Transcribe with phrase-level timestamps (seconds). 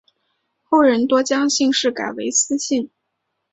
[0.63, 2.89] 后人多将姓氏改为司姓。